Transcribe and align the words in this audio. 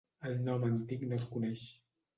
El 0.29 0.39
nom 0.47 0.65
antic 0.69 1.05
no 1.13 1.21
es 1.21 1.31
coneix. 1.37 1.71